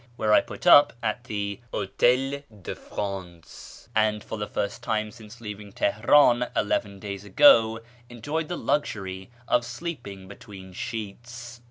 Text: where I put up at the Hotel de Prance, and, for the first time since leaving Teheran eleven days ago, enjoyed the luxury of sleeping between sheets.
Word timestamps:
where 0.15 0.33
I 0.33 0.41
put 0.41 0.65
up 0.65 0.93
at 1.03 1.25
the 1.25 1.59
Hotel 1.71 2.41
de 2.63 2.73
Prance, 2.75 3.87
and, 3.95 4.23
for 4.23 4.39
the 4.39 4.47
first 4.47 4.81
time 4.81 5.11
since 5.11 5.39
leaving 5.39 5.71
Teheran 5.71 6.49
eleven 6.55 6.97
days 6.97 7.23
ago, 7.23 7.81
enjoyed 8.09 8.47
the 8.47 8.57
luxury 8.57 9.29
of 9.47 9.63
sleeping 9.63 10.27
between 10.27 10.73
sheets. 10.73 11.59